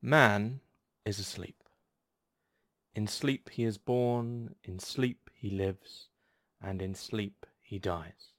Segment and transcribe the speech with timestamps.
[0.00, 0.60] Man
[1.04, 1.64] is asleep.
[2.94, 6.08] In sleep he is born, in sleep he lives,
[6.60, 8.32] and in sleep he dies.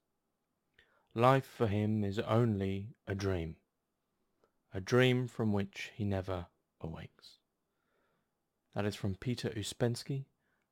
[1.13, 3.57] Life for him is only a dream,
[4.73, 6.47] a dream from which he never
[6.79, 7.39] awakes.
[8.73, 10.25] That is from Peter Uspensky,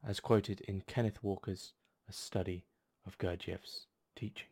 [0.05, 1.73] as quoted in Kenneth Walker's
[2.07, 2.65] A Study
[3.05, 4.49] of Gurdjieff's Teaching.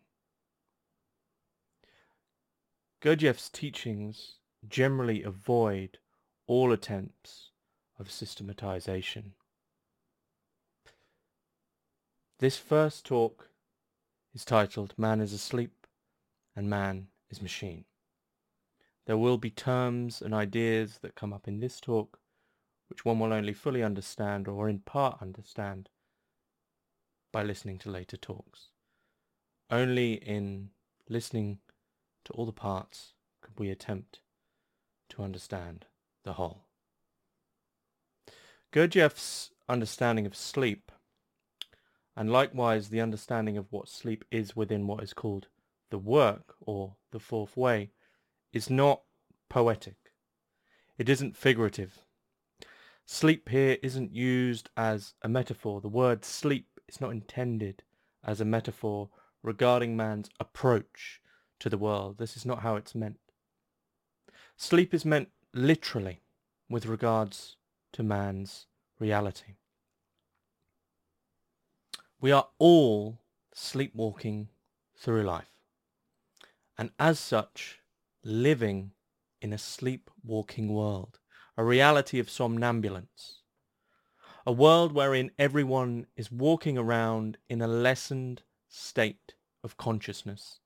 [3.01, 5.99] Gurdjieff's teachings generally avoid
[6.47, 7.49] all attempts
[7.99, 9.33] of systematization.
[12.39, 13.49] This first talk
[14.33, 15.87] is titled Man is Asleep
[16.55, 17.85] and Man is Machine.
[19.05, 22.19] There will be terms and ideas that come up in this talk
[22.89, 25.89] which one will only fully understand or in part understand
[27.31, 28.69] by listening to later talks.
[29.71, 30.69] Only in
[31.09, 31.59] listening
[32.25, 34.19] to all the parts could we attempt
[35.09, 35.85] to understand
[36.25, 36.65] the whole.
[38.73, 40.91] Gurdjieff's understanding of sleep,
[42.17, 45.47] and likewise the understanding of what sleep is within what is called
[45.91, 47.91] the work or the fourth way,
[48.51, 49.03] is not
[49.47, 49.95] poetic.
[50.97, 51.99] It isn't figurative.
[53.05, 55.79] Sleep here isn't used as a metaphor.
[55.79, 57.83] The word sleep is not intended
[58.23, 59.09] as a metaphor
[59.43, 61.21] regarding man's approach
[61.59, 62.17] to the world.
[62.17, 63.19] This is not how it's meant.
[64.57, 66.19] Sleep is meant literally
[66.69, 67.55] with regards
[67.93, 68.67] to man's
[68.99, 69.53] reality.
[72.19, 73.19] We are all
[73.53, 74.49] sleepwalking
[74.97, 75.49] through life,
[76.77, 77.79] and as such,
[78.21, 78.91] living
[79.41, 81.19] in a sleepwalking world,
[81.55, 83.41] a reality of somnambulance,
[84.45, 90.59] a world wherein everyone is walking around in a lessened state of consciousness,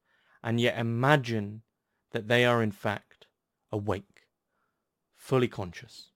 [0.44, 1.62] and yet imagine
[2.10, 3.28] that they are in fact
[3.72, 4.19] awake,
[5.30, 6.10] fully conscious.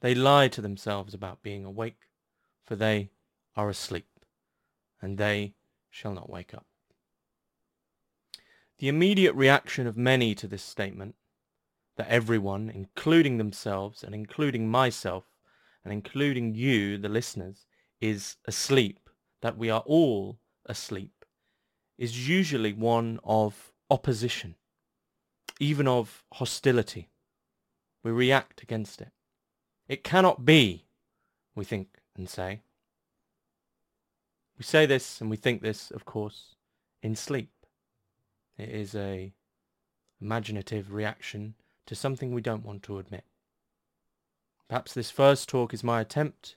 [0.00, 2.08] They lie to themselves about being awake,
[2.66, 3.12] for they
[3.54, 4.08] are asleep,
[5.00, 5.54] and they
[5.88, 6.66] shall not wake up.
[8.80, 11.14] The immediate reaction of many to this statement,
[11.96, 15.22] that everyone, including themselves and including myself,
[15.84, 17.66] and including you, the listeners,
[18.00, 18.98] is asleep,
[19.42, 21.24] that we are all asleep,
[21.98, 24.56] is usually one of opposition,
[25.60, 27.11] even of hostility.
[28.02, 29.10] We react against it.
[29.88, 30.86] It cannot be,
[31.54, 32.62] we think and say.
[34.58, 36.56] We say this and we think this, of course,
[37.02, 37.50] in sleep.
[38.58, 39.32] It is a
[40.20, 41.54] imaginative reaction
[41.86, 43.24] to something we don't want to admit.
[44.68, 46.56] Perhaps this first talk is my attempt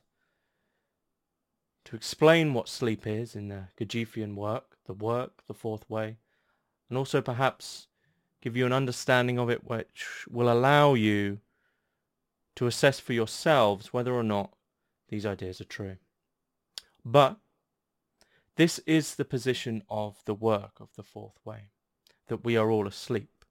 [1.85, 6.17] to explain what sleep is in the Gurdjieffian work, the work, the fourth way,
[6.89, 7.87] and also perhaps
[8.45, 11.39] give you an understanding of it which will allow you
[12.55, 14.53] to assess for yourselves whether or not
[15.09, 15.97] these ideas are true.
[17.03, 17.37] But
[18.55, 21.69] this is the position of the work of the fourth way,
[22.27, 23.43] that we are all asleep.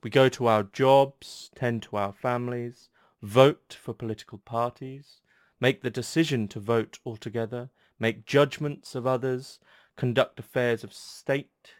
[0.00, 2.88] We go to our jobs, tend to our families,
[3.20, 5.22] vote for political parties,
[5.58, 9.58] make the decision to vote altogether, make judgments of others,
[9.96, 11.72] conduct affairs of state,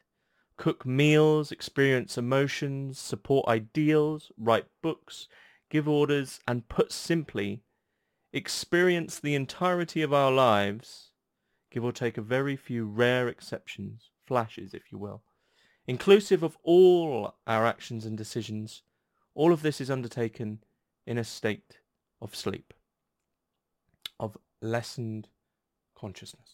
[0.56, 5.28] cook meals, experience emotions, support ideals, write books,
[5.71, 7.62] give orders, and put simply,
[8.33, 11.11] experience the entirety of our lives,
[11.71, 15.22] give or take a very few rare exceptions, flashes if you will,
[15.87, 18.83] inclusive of all our actions and decisions,
[19.34, 20.61] all of this is undertaken
[21.06, 21.81] in a state
[22.21, 22.72] of sleep,
[24.19, 25.28] of lessened
[25.95, 26.46] consciousness.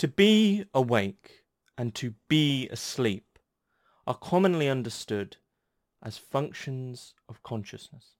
[0.00, 1.44] To be awake
[1.76, 3.38] and to be asleep
[4.06, 5.36] are commonly understood
[6.02, 8.14] as functions of consciousness.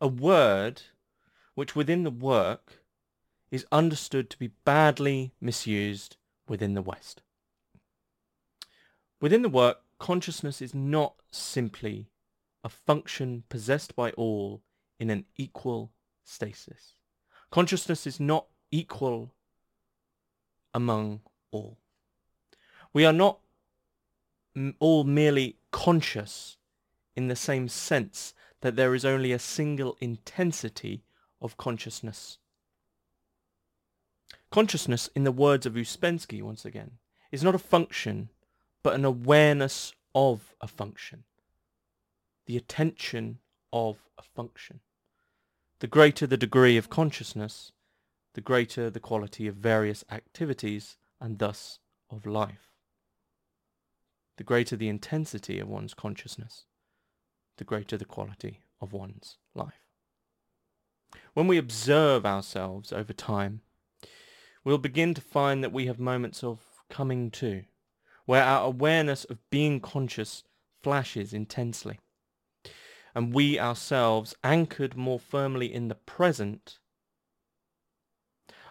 [0.00, 0.80] A word
[1.56, 2.82] which within the work
[3.50, 6.16] is understood to be badly misused
[6.48, 7.20] within the West.
[9.20, 12.08] Within the work, consciousness is not simply
[12.64, 14.62] a function possessed by all
[14.98, 15.92] in an equal
[16.24, 16.94] stasis.
[17.50, 19.34] Consciousness is not equal
[20.76, 21.78] among all.
[22.92, 23.38] We are not
[24.78, 26.58] all merely conscious
[27.16, 31.02] in the same sense that there is only a single intensity
[31.40, 32.36] of consciousness.
[34.50, 36.98] Consciousness, in the words of Uspensky once again,
[37.32, 38.28] is not a function,
[38.82, 41.24] but an awareness of a function,
[42.44, 43.38] the attention
[43.72, 44.80] of a function.
[45.80, 47.72] The greater the degree of consciousness,
[48.36, 51.78] the greater the quality of various activities and thus
[52.10, 52.70] of life.
[54.36, 56.66] the greater the intensity of one's consciousness,
[57.56, 59.86] the greater the quality of one's life.
[61.34, 63.62] When we observe ourselves over time,
[64.64, 66.60] we'll begin to find that we have moments of
[66.90, 67.64] coming to,
[68.26, 70.44] where our awareness of being conscious
[70.82, 71.98] flashes intensely.
[73.14, 76.78] And we ourselves, anchored more firmly in the present,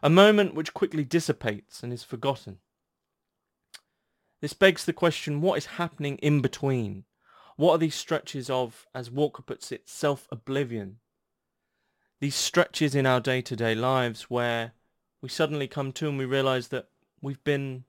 [0.06, 2.60] a moment which quickly dissipates and is forgotten.
[4.40, 7.06] This begs the question, what is happening in between?
[7.56, 10.98] What are these stretches of, as Walker puts it, self-oblivion?
[12.22, 14.74] These stretches in our day-to-day lives where
[15.24, 17.86] we suddenly come to and we realize that we've been,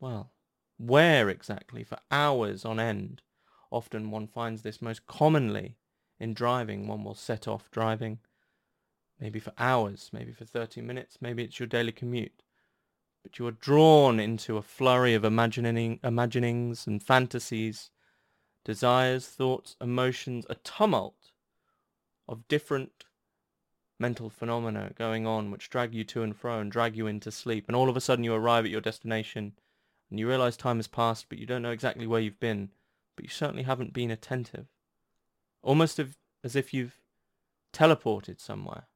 [0.00, 0.32] well,
[0.78, 3.22] where exactly for hours on end.
[3.70, 5.76] Often one finds this most commonly
[6.18, 6.88] in driving.
[6.88, 8.18] One will set off driving
[9.22, 12.42] maybe for hours, maybe for 30 minutes, maybe it's your daily commute.
[13.22, 17.92] But you are drawn into a flurry of imagining, imaginings and fantasies,
[18.64, 21.30] desires, thoughts, emotions, a tumult
[22.28, 23.04] of different
[24.00, 27.66] mental phenomena going on which drag you to and fro and drag you into sleep.
[27.68, 29.52] And all of a sudden you arrive at your destination
[30.10, 32.70] and you realize time has passed but you don't know exactly where you've been,
[33.14, 34.66] but you certainly haven't been attentive.
[35.62, 36.00] Almost
[36.42, 36.98] as if you've
[37.72, 38.88] teleported somewhere.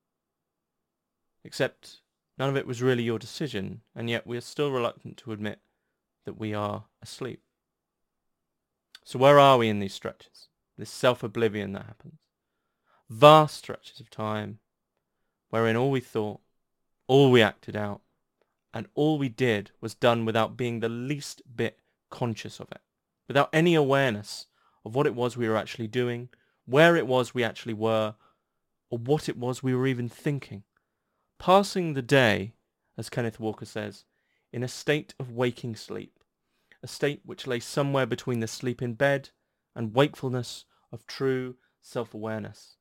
[1.46, 2.00] Except
[2.36, 5.60] none of it was really your decision, and yet we are still reluctant to admit
[6.24, 7.40] that we are asleep.
[9.04, 10.48] So where are we in these stretches?
[10.76, 12.18] This self-oblivion that happens.
[13.08, 14.58] Vast stretches of time
[15.50, 16.40] wherein all we thought,
[17.06, 18.00] all we acted out,
[18.74, 21.78] and all we did was done without being the least bit
[22.10, 22.80] conscious of it,
[23.28, 24.46] without any awareness
[24.84, 26.28] of what it was we were actually doing,
[26.64, 28.16] where it was we actually were,
[28.90, 30.64] or what it was we were even thinking
[31.38, 32.54] passing the day,
[32.96, 34.04] as Kenneth Walker says,
[34.52, 36.18] in a state of waking sleep,
[36.82, 39.30] a state which lay somewhere between the sleep in bed
[39.74, 42.76] and wakefulness of true self-awareness.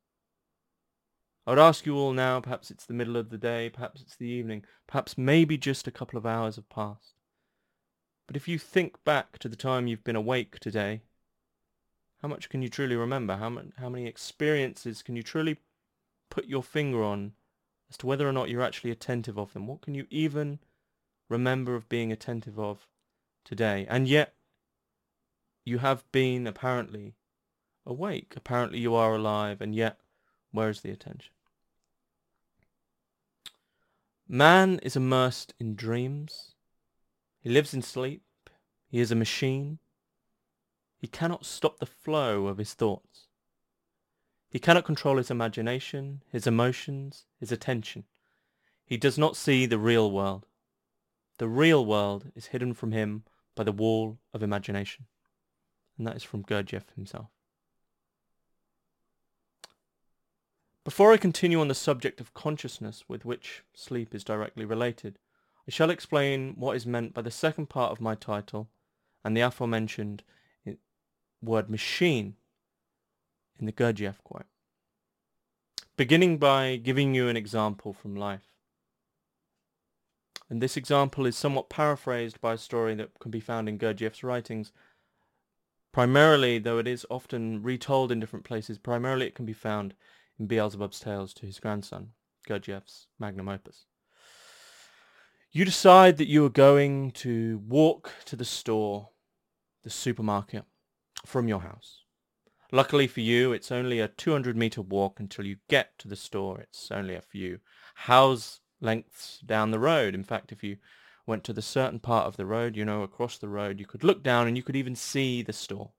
[1.46, 4.16] I would ask you all now, perhaps it's the middle of the day, perhaps it's
[4.16, 7.14] the evening, perhaps maybe just a couple of hours have passed.
[8.26, 11.02] But if you think back to the time you've been awake today,
[12.22, 13.36] how much can you truly remember?
[13.36, 15.58] How, how many experiences can you truly
[16.32, 17.34] put your finger on
[17.90, 19.68] as to whether or not you're actually attentive of them.
[19.68, 20.60] What can you even
[21.30, 22.88] remember of being attentive of
[23.44, 23.86] today?
[23.90, 24.34] And yet,
[25.64, 27.16] you have been apparently
[27.86, 28.34] awake.
[28.36, 30.00] Apparently you are alive, and yet,
[30.52, 31.34] where is the attention?
[34.28, 36.56] Man is immersed in dreams.
[37.40, 38.24] He lives in sleep.
[38.88, 39.80] He is a machine.
[40.98, 43.25] He cannot stop the flow of his thoughts.
[44.56, 48.06] He cannot control his imagination, his emotions, his attention.
[48.86, 50.46] He does not see the real world.
[51.40, 55.08] The real world is hidden from him by the wall of imagination.
[55.98, 57.28] And that is from Gurdjieff himself.
[60.86, 65.20] Before I continue on the subject of consciousness with which sleep is directly related,
[65.68, 68.70] I shall explain what is meant by the second part of my title
[69.22, 70.24] and the aforementioned
[70.66, 70.76] eh,
[71.42, 72.38] word machine
[73.60, 74.46] in the Gurdjieff quote.
[75.98, 78.54] Beginning by giving you an example from life.
[80.50, 84.24] And this example is somewhat paraphrased by a story that can be found in Gurdjieff's
[84.24, 84.72] writings.
[85.92, 89.96] Primarily, though it is often retold in different places, primarily it can be found
[90.38, 92.10] in Beelzebub's Tales to his grandson,
[92.48, 93.86] Gurdjieff's magnum opus.
[95.52, 99.10] You decide that you are going to walk to the store,
[99.84, 100.66] the supermarket,
[101.26, 102.05] from your house.
[102.72, 106.60] Luckily for you, it's only a 200 meter walk until you get to the store.
[106.60, 107.60] It's only a few
[107.96, 110.16] house lengths down the road.
[110.16, 110.78] In fact, if you
[111.28, 114.04] went to the certain part of the road, you know, across the road, you could
[114.04, 115.92] look down and you could even see the store.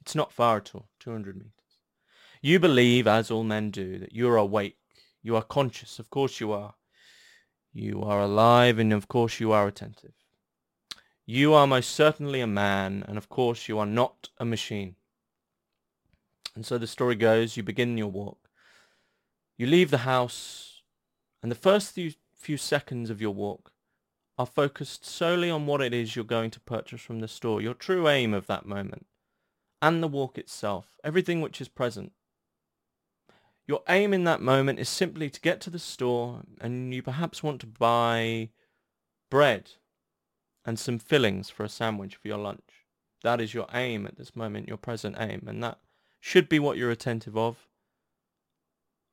[0.00, 1.52] It's not far at all, 200 meters.
[2.42, 4.78] You believe, as all men do, that you are awake.
[5.22, 5.98] You are conscious.
[5.98, 6.74] Of course you are.
[7.72, 10.14] You are alive and of course you are attentive.
[11.26, 14.96] You are most certainly a man and of course you are not a machine.
[16.54, 18.48] And so the story goes, you begin your walk.
[19.56, 20.82] You leave the house,
[21.42, 23.72] and the first few, few seconds of your walk
[24.38, 27.74] are focused solely on what it is you're going to purchase from the store, your
[27.74, 29.06] true aim of that moment,
[29.82, 32.12] and the walk itself, everything which is present.
[33.66, 37.42] Your aim in that moment is simply to get to the store and you perhaps
[37.42, 38.48] want to buy
[39.30, 39.72] bread
[40.64, 42.86] and some fillings for a sandwich for your lunch.
[43.22, 45.78] That is your aim at this moment, your present aim, and that
[46.20, 47.66] should be what you're attentive of.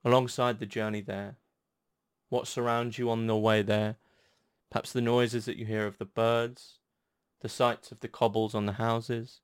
[0.03, 1.37] Alongside the journey there,
[2.29, 3.95] what surrounds you on the way there,
[4.69, 6.79] perhaps the noises that you hear of the birds,
[7.41, 9.39] the sights of the cobbles on the houses,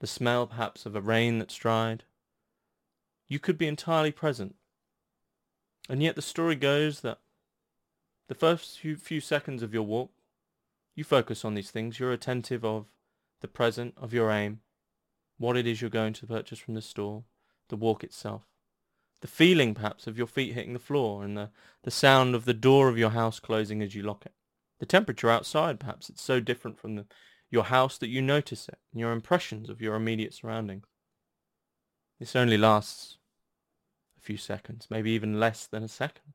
[0.00, 2.04] the smell perhaps of a rain that's dried.
[3.28, 4.54] You could be entirely present.
[5.88, 7.18] And yet the story goes that
[8.28, 10.10] the first few, few seconds of your walk,
[10.94, 11.98] you focus on these things.
[11.98, 12.86] You're attentive of
[13.40, 14.60] the present, of your aim,
[15.38, 17.24] what it is you're going to purchase from the store,
[17.68, 18.44] the walk itself.
[19.20, 21.50] The feeling perhaps of your feet hitting the floor and the,
[21.82, 24.32] the sound of the door of your house closing as you lock it.
[24.78, 27.06] The temperature outside perhaps it's so different from the,
[27.50, 30.86] your house that you notice it and your impressions of your immediate surroundings.
[32.18, 33.18] This only lasts
[34.16, 36.34] a few seconds, maybe even less than a second.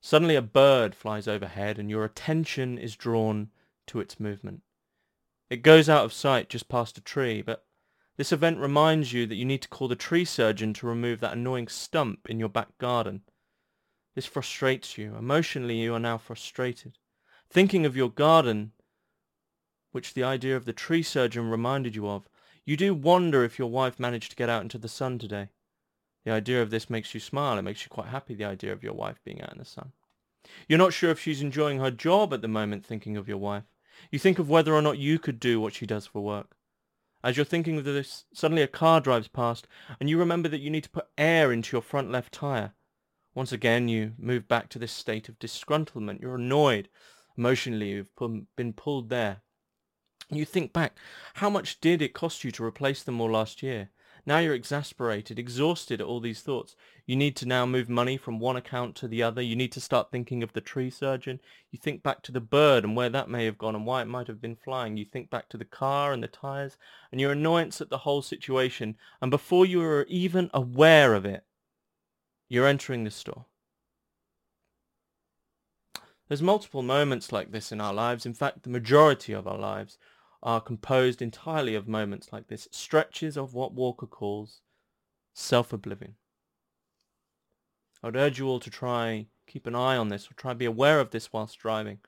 [0.00, 3.50] Suddenly a bird flies overhead and your attention is drawn
[3.88, 4.62] to its movement.
[5.50, 7.65] It goes out of sight just past a tree, but
[8.16, 11.34] this event reminds you that you need to call the tree surgeon to remove that
[11.34, 13.22] annoying stump in your back garden.
[14.14, 15.14] This frustrates you.
[15.14, 16.98] Emotionally, you are now frustrated.
[17.50, 18.72] Thinking of your garden,
[19.92, 22.28] which the idea of the tree surgeon reminded you of,
[22.64, 25.50] you do wonder if your wife managed to get out into the sun today.
[26.24, 27.58] The idea of this makes you smile.
[27.58, 29.92] It makes you quite happy, the idea of your wife being out in the sun.
[30.68, 33.64] You're not sure if she's enjoying her job at the moment thinking of your wife.
[34.10, 36.55] You think of whether or not you could do what she does for work.
[37.26, 39.66] As you're thinking of this, suddenly a car drives past
[39.98, 42.74] and you remember that you need to put air into your front left tyre.
[43.34, 46.20] Once again, you move back to this state of disgruntlement.
[46.20, 46.88] You're annoyed.
[47.36, 48.14] Emotionally, you've
[48.54, 49.42] been pulled there.
[50.30, 50.96] You think back,
[51.34, 53.90] how much did it cost you to replace them all last year?
[54.28, 56.74] Now you're exasperated, exhausted at all these thoughts.
[57.06, 59.40] You need to now move money from one account to the other.
[59.40, 61.38] You need to start thinking of the tree surgeon.
[61.70, 64.08] You think back to the bird and where that may have gone and why it
[64.08, 64.96] might have been flying.
[64.96, 66.76] You think back to the car and the tires
[67.12, 68.96] and your annoyance at the whole situation.
[69.22, 71.44] And before you are even aware of it,
[72.48, 73.46] you're entering the store.
[76.26, 78.26] There's multiple moments like this in our lives.
[78.26, 79.98] In fact, the majority of our lives
[80.46, 84.60] are composed entirely of moments like this, stretches of what Walker calls
[85.34, 86.14] self-oblivion.
[88.00, 90.64] I would urge you all to try keep an eye on this or try be
[90.64, 91.98] aware of this whilst driving.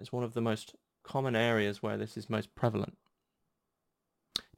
[0.00, 0.74] Is one of the most
[1.04, 2.96] common areas where this is most prevalent.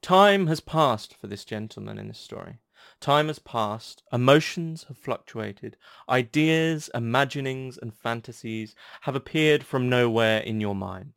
[0.01, 2.59] Time has passed for this gentleman in this story.
[3.01, 5.75] Time has passed, emotions have fluctuated,
[6.09, 11.13] ideas, imaginings and fantasies have appeared from nowhere in your mind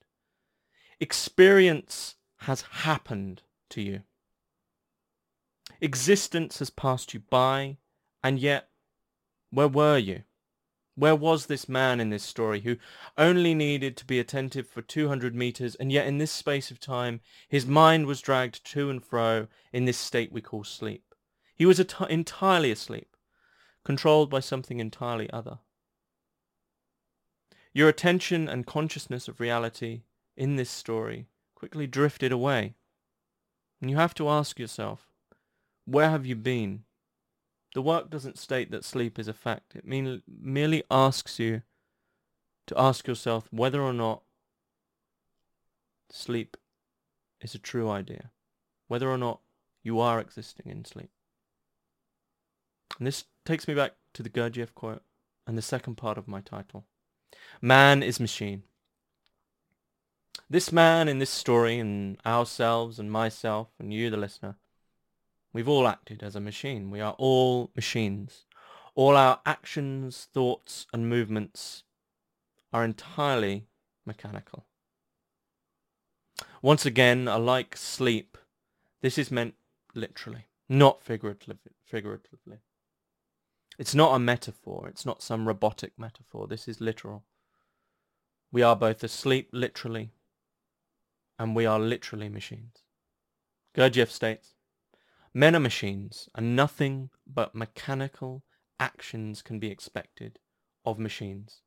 [1.00, 4.02] experience has happened to you.
[5.80, 7.78] Existence has passed you by,
[8.22, 8.68] and yet,
[9.50, 10.22] where were you?
[10.94, 12.76] Where was this man in this story who
[13.16, 17.20] only needed to be attentive for 200 meters, and yet in this space of time,
[17.48, 21.14] his mind was dragged to and fro in this state we call sleep?
[21.56, 23.16] He was entirely asleep,
[23.84, 25.60] controlled by something entirely other.
[27.72, 30.02] Your attention and consciousness of reality
[30.40, 32.74] in this story quickly drifted away.
[33.78, 35.12] And you have to ask yourself,
[35.84, 36.84] where have you been?
[37.74, 39.76] The work doesn't state that sleep is a fact.
[39.76, 41.60] It mean, merely asks you
[42.68, 44.22] to ask yourself whether or not
[46.08, 46.56] sleep
[47.42, 48.30] is a true idea,
[48.88, 49.40] whether or not
[49.82, 51.10] you are existing in sleep.
[52.98, 55.02] And this takes me back to the Gurdjieff quote
[55.46, 56.86] and the second part of my title.
[57.60, 58.62] Man is machine.
[60.48, 64.56] This man in this story and ourselves and myself and you the listener,
[65.52, 66.90] we've all acted as a machine.
[66.90, 68.46] We are all machines.
[68.96, 71.84] All our actions, thoughts and movements
[72.72, 73.66] are entirely
[74.04, 74.66] mechanical.
[76.62, 78.36] Once again, like sleep,
[79.02, 79.54] this is meant
[79.94, 82.58] literally, not figuratively.
[83.78, 84.88] It's not a metaphor.
[84.88, 86.46] It's not some robotic metaphor.
[86.48, 87.22] This is literal.
[88.52, 90.10] We are both asleep literally
[91.40, 92.82] and we are literally machines.
[93.74, 94.52] Gurdjieff states,
[95.32, 98.44] Men are machines, and nothing but mechanical
[98.78, 100.38] actions can be expected
[100.84, 101.62] of machines.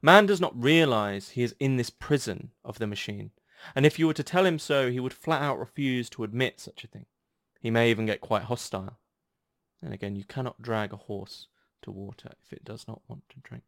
[0.00, 3.32] Man does not realize he is in this prison of the machine,
[3.74, 6.60] and if you were to tell him so, he would flat out refuse to admit
[6.60, 7.06] such a thing.
[7.60, 9.00] He may even get quite hostile.
[9.82, 11.48] And again, you cannot drag a horse
[11.82, 13.64] to water if it does not want to drink.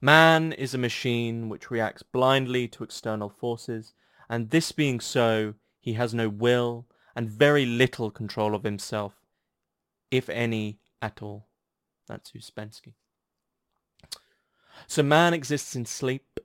[0.00, 3.94] Man is a machine which reacts blindly to external forces,
[4.28, 9.14] and this being so, he has no will and very little control of himself,
[10.10, 11.46] if any at all.
[12.08, 12.94] That's Ouspensky.
[14.86, 16.40] So man exists in sleep,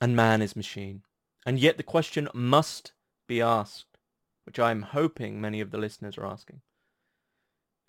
[0.00, 1.02] and man is machine.
[1.46, 2.92] And yet the question must
[3.26, 3.98] be asked,
[4.44, 6.60] which I am hoping many of the listeners are asking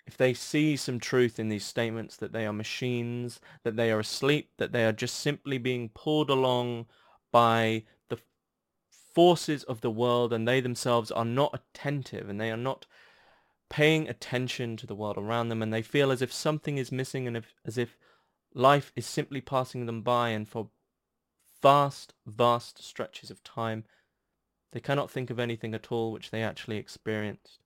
[0.06, 4.00] if they see some truth in these statements that they are machines, that they are
[4.00, 6.86] asleep, that they are just simply being pulled along
[7.32, 8.18] by the
[9.14, 12.86] forces of the world and they themselves are not attentive and they are not
[13.70, 17.26] paying attention to the world around them and they feel as if something is missing
[17.26, 17.96] and if, as if
[18.52, 20.68] life is simply passing them by and for
[21.62, 23.84] vast, vast stretches of time
[24.72, 27.63] they cannot think of anything at all which they actually experienced.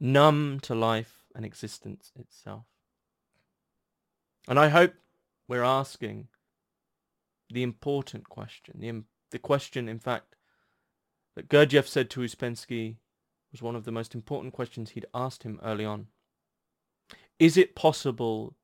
[0.00, 2.64] Numb to life and existence itself.
[4.48, 4.94] And I hope
[5.48, 6.28] we're asking
[7.50, 10.36] the important question, the, the question, in fact,
[11.34, 12.96] that Gurdjieff said to Uspensky
[13.52, 16.08] was one of the most important questions he'd asked him early on.
[17.38, 18.56] Is it possible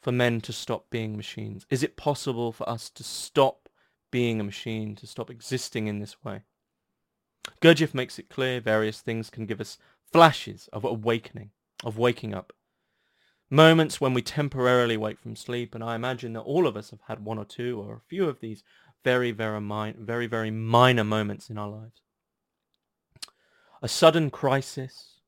[0.00, 1.66] for men to stop being machines?
[1.70, 3.68] Is it possible for us to stop
[4.10, 6.42] being a machine, to stop existing in this way?
[7.60, 9.78] Gurdjieff makes it clear various things can give us
[10.12, 11.50] flashes of awakening,
[11.84, 12.52] of waking up.
[13.48, 17.02] Moments when we temporarily wake from sleep, and I imagine that all of us have
[17.06, 18.64] had one or two or a few of these
[19.04, 22.02] very, very, very, very minor moments in our lives.
[23.82, 25.20] A sudden crisis,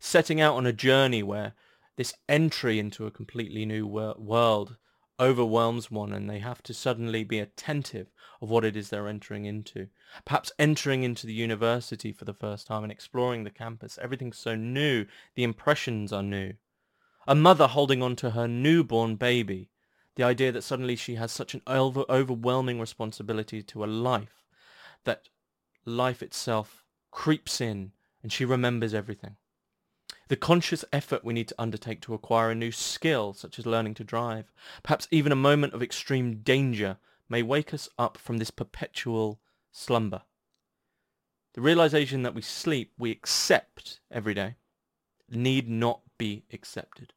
[0.00, 1.54] setting out on a journey where
[1.96, 4.76] this entry into a completely new wor- world
[5.20, 8.08] overwhelms one and they have to suddenly be attentive
[8.40, 9.88] of what it is they're entering into.
[10.24, 13.98] Perhaps entering into the university for the first time and exploring the campus.
[14.00, 15.06] Everything's so new.
[15.34, 16.54] The impressions are new.
[17.26, 19.70] A mother holding on to her newborn baby.
[20.16, 24.44] The idea that suddenly she has such an over- overwhelming responsibility to a life
[25.04, 25.28] that
[25.84, 27.92] life itself creeps in
[28.22, 29.36] and she remembers everything.
[30.28, 33.94] The conscious effort we need to undertake to acquire a new skill, such as learning
[33.94, 34.52] to drive,
[34.82, 39.40] perhaps even a moment of extreme danger, may wake us up from this perpetual
[39.70, 40.22] slumber.
[41.54, 44.56] The realization that we sleep, we accept every day,
[45.28, 47.12] need not be accepted,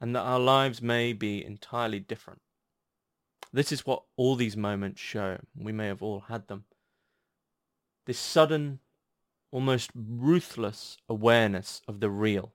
[0.00, 2.40] and that our lives may be entirely different.
[3.52, 5.38] This is what all these moments show.
[5.56, 6.64] We may have all had them.
[8.06, 8.80] This sudden
[9.50, 12.54] almost ruthless awareness of the real,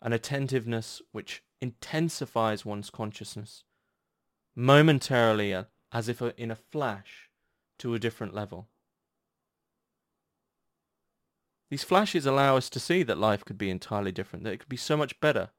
[0.00, 3.64] an attentiveness which intensifies one's consciousness
[4.54, 7.28] momentarily uh, as if in a flash
[7.78, 8.68] to a different level.
[11.70, 14.68] These flashes allow us to see that life could be entirely different, that it could
[14.68, 15.50] be so much better,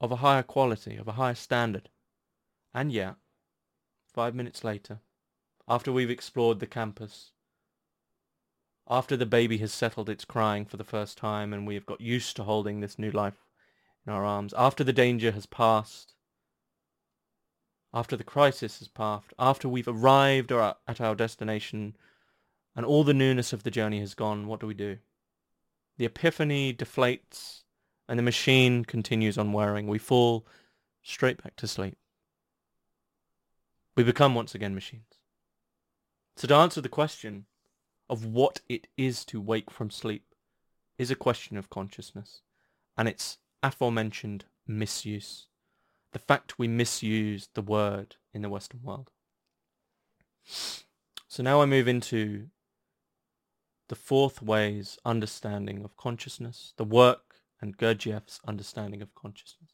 [0.00, 1.88] of a higher quality, of a higher standard.
[2.72, 3.16] And yet,
[4.12, 5.00] five minutes later,
[5.66, 7.32] after we've explored the campus,
[8.88, 12.00] after the baby has settled its crying for the first time and we have got
[12.00, 13.44] used to holding this new life
[14.06, 16.14] in our arms, after the danger has passed,
[17.92, 21.96] after the crisis has passed, after we've arrived at our destination
[22.76, 24.98] and all the newness of the journey has gone, what do we do?
[25.98, 27.62] The epiphany deflates
[28.08, 29.88] and the machine continues on wearing.
[29.88, 30.46] We fall
[31.02, 31.96] straight back to sleep.
[33.96, 35.02] We become once again machines.
[36.36, 37.46] So to answer the question,
[38.08, 40.24] of what it is to wake from sleep
[40.98, 42.40] is a question of consciousness
[42.96, 45.46] and its aforementioned misuse.
[46.12, 49.10] The fact we misuse the word in the Western world.
[50.44, 52.46] So now I move into
[53.88, 59.70] the fourth way's understanding of consciousness, the work and Gurdjieff's understanding of consciousness.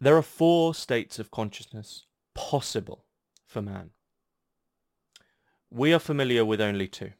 [0.00, 3.04] There are four states of consciousness possible
[3.46, 3.90] for man.
[5.74, 7.10] We are familiar with only two.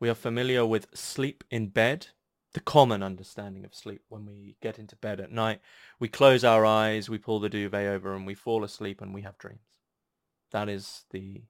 [0.00, 2.08] We are familiar with sleep in bed,
[2.52, 5.60] the common understanding of sleep when we get into bed at night.
[6.00, 9.22] We close our eyes, we pull the duvet over and we fall asleep and we
[9.22, 9.60] have dreams.
[10.50, 11.42] That is the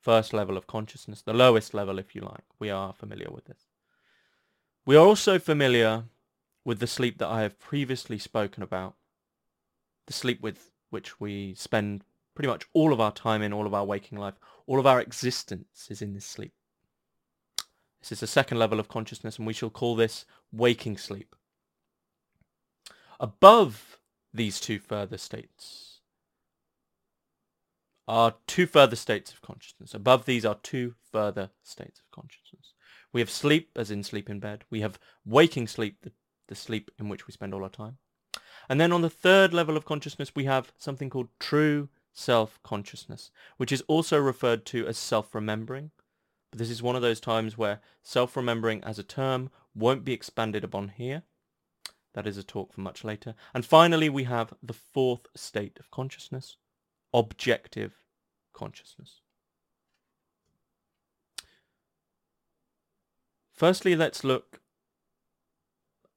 [0.00, 2.46] first level of consciousness, the lowest level if you like.
[2.58, 3.66] We are familiar with this.
[4.86, 6.04] We are also familiar
[6.64, 8.94] with the sleep that I have previously spoken about,
[10.06, 12.02] the sleep with which we spend
[12.36, 14.34] pretty much all of our time in, all of our waking life,
[14.66, 16.52] all of our existence is in this sleep.
[18.00, 21.34] This is the second level of consciousness and we shall call this waking sleep.
[23.18, 23.98] Above
[24.32, 26.00] these two further states
[28.06, 29.94] are two further states of consciousness.
[29.94, 32.74] Above these are two further states of consciousness.
[33.12, 34.64] We have sleep, as in sleep in bed.
[34.70, 36.12] We have waking sleep, the,
[36.48, 37.96] the sleep in which we spend all our time.
[38.68, 43.70] And then on the third level of consciousness, we have something called true self-consciousness, which
[43.70, 45.90] is also referred to as self-remembering.
[46.50, 50.64] But this is one of those times where self-remembering as a term won't be expanded
[50.64, 51.22] upon here.
[52.14, 53.34] That is a talk for much later.
[53.52, 56.56] And finally, we have the fourth state of consciousness,
[57.12, 57.92] objective
[58.54, 59.20] consciousness.
[63.52, 64.60] Firstly, let's look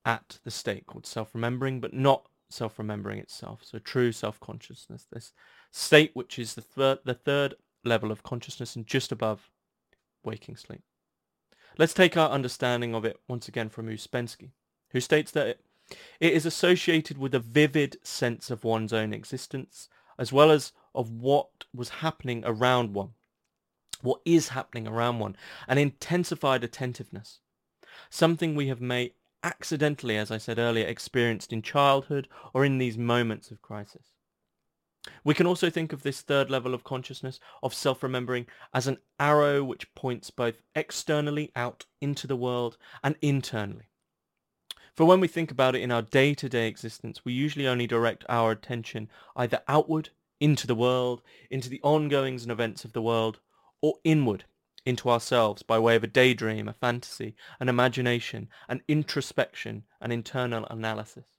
[0.06, 3.62] at the state called self-remembering, but not self-remembering itself.
[3.64, 5.34] So true self-consciousness, this
[5.72, 9.50] state which is the third, the third level of consciousness and just above
[10.24, 10.82] waking sleep.
[11.78, 14.52] Let's take our understanding of it once again from Uspensky,
[14.92, 15.66] who states that it,
[16.20, 21.10] it is associated with a vivid sense of one's own existence, as well as of
[21.10, 23.12] what was happening around one,
[24.02, 25.36] what is happening around one,
[25.68, 27.40] an intensified attentiveness,
[28.10, 32.98] something we have made accidentally, as I said earlier, experienced in childhood or in these
[32.98, 34.08] moments of crisis.
[35.24, 39.64] We can also think of this third level of consciousness, of self-remembering, as an arrow
[39.64, 43.86] which points both externally out into the world and internally.
[44.96, 48.52] For when we think about it in our day-to-day existence, we usually only direct our
[48.52, 50.10] attention either outward,
[50.42, 53.40] into the world, into the ongoings and events of the world,
[53.82, 54.44] or inward,
[54.86, 60.66] into ourselves by way of a daydream, a fantasy, an imagination, an introspection, an internal
[60.70, 61.39] analysis.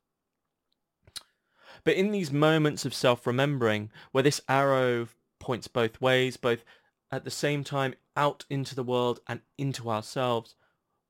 [1.84, 6.64] But in these moments of self-remembering, where this arrow points both ways, both
[7.10, 10.54] at the same time out into the world and into ourselves,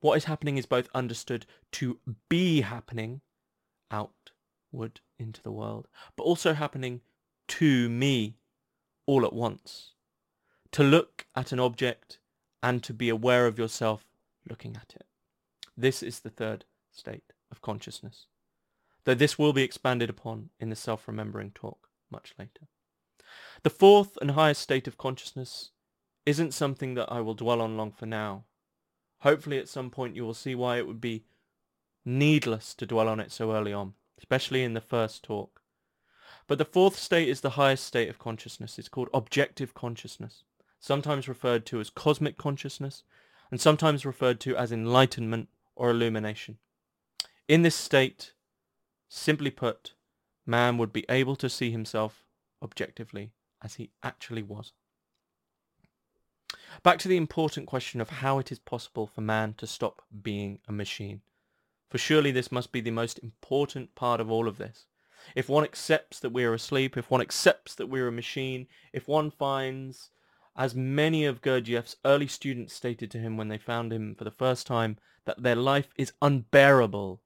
[0.00, 3.20] what is happening is both understood to be happening
[3.90, 7.00] outward into the world, but also happening
[7.48, 8.36] to me
[9.06, 9.92] all at once.
[10.72, 12.18] To look at an object
[12.62, 14.06] and to be aware of yourself
[14.48, 15.06] looking at it.
[15.76, 18.26] This is the third state of consciousness,
[19.04, 22.68] though this will be expanded upon in the self-remembering talk much later.
[23.62, 25.70] The fourth and highest state of consciousness
[26.26, 28.44] isn't something that I will dwell on long for now.
[29.20, 31.24] Hopefully at some point you will see why it would be
[32.04, 35.60] needless to dwell on it so early on, especially in the first talk.
[36.46, 38.78] But the fourth state is the highest state of consciousness.
[38.78, 40.44] It's called objective consciousness
[40.80, 43.04] sometimes referred to as cosmic consciousness,
[43.50, 46.56] and sometimes referred to as enlightenment or illumination.
[47.46, 48.32] In this state,
[49.10, 49.92] simply put,
[50.46, 52.24] man would be able to see himself
[52.62, 54.72] objectively as he actually was.
[56.82, 60.60] Back to the important question of how it is possible for man to stop being
[60.66, 61.20] a machine.
[61.90, 64.86] For surely this must be the most important part of all of this.
[65.34, 68.68] If one accepts that we are asleep, if one accepts that we are a machine,
[68.92, 70.10] if one finds
[70.56, 74.30] as many of Gurdjieff's early students stated to him when they found him for the
[74.30, 77.20] first time, that their life is unbearable.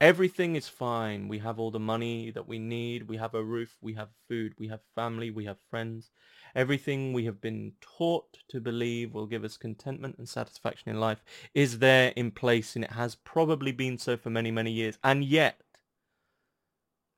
[0.00, 1.26] Everything is fine.
[1.26, 3.08] We have all the money that we need.
[3.08, 3.76] We have a roof.
[3.80, 4.54] We have food.
[4.56, 5.30] We have family.
[5.30, 6.10] We have friends.
[6.54, 11.24] Everything we have been taught to believe will give us contentment and satisfaction in life
[11.52, 14.98] is there in place and it has probably been so for many, many years.
[15.02, 15.62] And yet,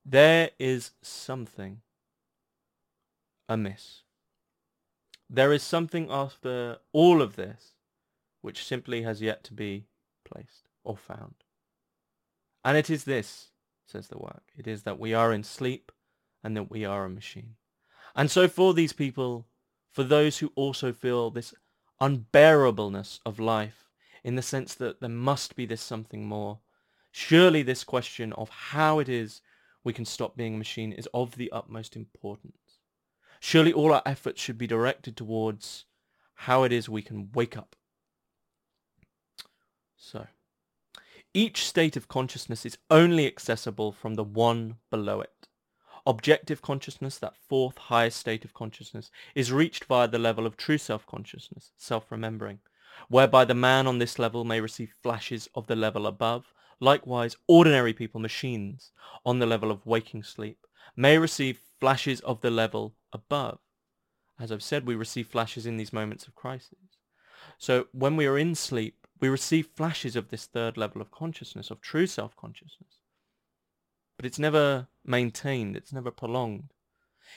[0.05, 1.83] there is something
[3.47, 4.03] amiss.
[5.29, 7.75] There is something after all of this
[8.41, 9.87] which simply has yet to be
[10.25, 11.35] placed or found.
[12.65, 13.51] And it is this,
[13.87, 14.43] says the work.
[14.57, 15.93] It is that we are in sleep
[16.43, 17.57] and that we are a machine.
[18.15, 19.47] And so for these people,
[19.93, 21.55] for those who also feel this
[22.01, 23.87] unbearableness of life
[24.25, 26.61] in the sense that there must be this something more,
[27.11, 29.41] surely this question of how it is
[29.83, 32.79] we can stop being a machine is of the utmost importance.
[33.41, 35.87] Surely all our efforts should be directed towards
[36.35, 37.75] how it is we can wake up.
[39.97, 40.27] So,
[41.33, 45.49] each state of consciousness is only accessible from the one below it.
[46.07, 50.79] Objective consciousness, that fourth highest state of consciousness, is reached via the level of true
[50.79, 52.59] self-consciousness, self-remembering,
[53.09, 56.47] whereby the man on this level may receive flashes of the level above.
[56.81, 58.93] Likewise, ordinary people, machines,
[59.25, 60.67] on the level of waking sleep,
[60.97, 63.59] may receive flashes of the level above.
[64.41, 66.79] As I've said, we receive flashes in these moments of crisis.
[67.59, 71.71] So when we are in sleep, we receive flashes of this third level of consciousness,
[71.71, 72.99] of true self-consciousness.
[74.17, 76.73] But it's never maintained, it's never prolonged.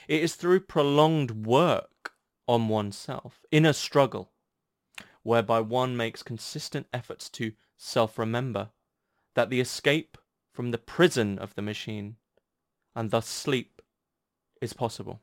[0.08, 2.12] It is through prolonged work
[2.46, 4.32] on oneself, in a struggle,
[5.22, 8.70] whereby one makes consistent efforts to self-remember,
[9.34, 10.18] that the escape
[10.52, 12.16] from the prison of the machine,
[12.94, 13.82] and thus sleep,
[14.60, 15.20] is possible.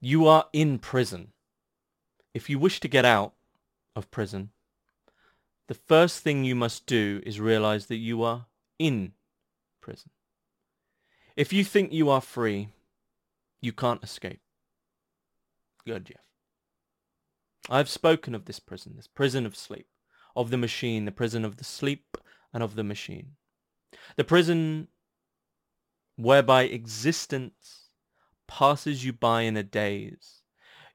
[0.00, 1.33] You are in prison.
[2.34, 3.32] If you wish to get out
[3.94, 4.50] of prison,
[5.68, 8.46] the first thing you must do is realize that you are
[8.78, 9.12] in
[9.80, 10.10] prison.
[11.36, 12.68] If you think you are free,
[13.60, 14.40] you can't escape.
[15.86, 16.16] Gurdjieff.
[17.70, 19.86] I've spoken of this prison, this prison of sleep,
[20.36, 22.18] of the machine, the prison of the sleep
[22.52, 23.36] and of the machine.
[24.16, 24.88] The prison
[26.16, 27.90] whereby existence
[28.46, 30.42] passes you by in a daze.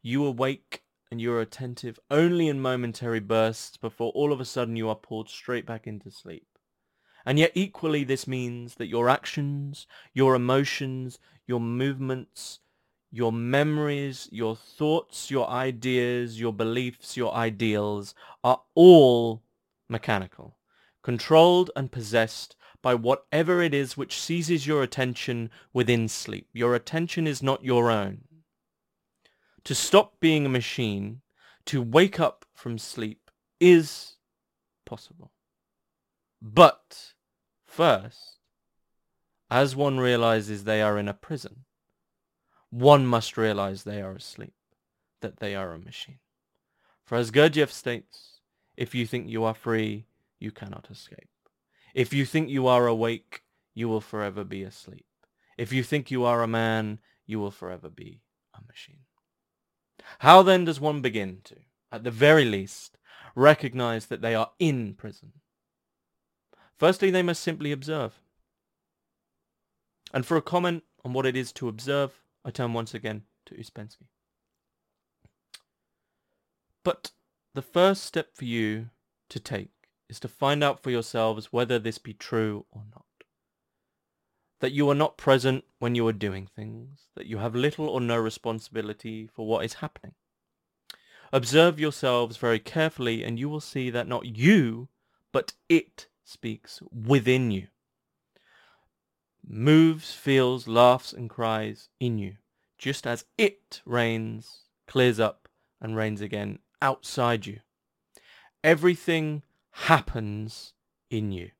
[0.01, 4.75] You awake and you are attentive only in momentary bursts before all of a sudden
[4.75, 6.45] you are pulled straight back into sleep.
[7.25, 12.59] And yet equally this means that your actions, your emotions, your movements,
[13.11, 19.41] your memories, your thoughts, your ideas, your beliefs, your ideals are all
[19.89, 20.57] mechanical,
[21.01, 26.47] controlled and possessed by whatever it is which seizes your attention within sleep.
[26.53, 28.28] Your attention is not your own.
[29.65, 31.21] To stop being a machine,
[31.65, 34.15] to wake up from sleep, is
[34.85, 35.31] possible.
[36.41, 37.13] But
[37.65, 38.39] first,
[39.51, 41.65] as one realizes they are in a prison,
[42.69, 44.53] one must realize they are asleep,
[45.21, 46.19] that they are a machine.
[47.03, 48.39] For as Gurdjieff states,
[48.77, 50.05] if you think you are free,
[50.39, 51.29] you cannot escape.
[51.93, 53.41] If you think you are awake,
[53.73, 55.05] you will forever be asleep.
[55.57, 58.21] If you think you are a man, you will forever be
[58.53, 59.01] a machine.
[60.19, 61.55] How then does one begin to,
[61.91, 62.97] at the very least,
[63.35, 65.33] recognize that they are in prison?
[66.77, 68.19] Firstly, they must simply observe.
[70.13, 73.55] And for a comment on what it is to observe, I turn once again to
[73.55, 74.07] Uspensky.
[76.83, 77.11] But
[77.53, 78.89] the first step for you
[79.29, 79.71] to take
[80.07, 83.05] is to find out for yourselves whether this be true or not.
[84.59, 88.01] That you are not present when you are doing things, that you have little or
[88.01, 90.13] no responsibility for what is happening.
[91.31, 94.89] Observe yourselves very carefully and you will see that not you,
[95.31, 97.67] but it speaks within you.
[99.47, 102.35] Moves, feels, laughs and cries in you,
[102.77, 105.47] just as it rains, clears up
[105.79, 107.59] and rains again outside you.
[108.63, 110.73] Everything happens
[111.09, 111.51] in you.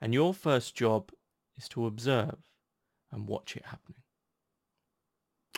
[0.00, 1.10] And your first job
[1.56, 2.36] is to observe
[3.12, 4.02] and watch it happening.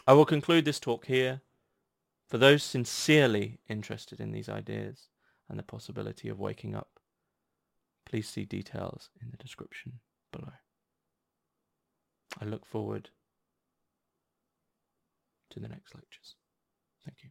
[0.06, 1.42] I will conclude this talk here.
[2.28, 5.08] For those sincerely interested in these ideas
[5.48, 7.00] and the possibility of waking up,
[8.04, 10.00] please see details in the description
[10.32, 10.52] below.
[12.40, 13.10] I look forward
[15.50, 16.36] to the next lectures.
[17.04, 17.30] Thank you.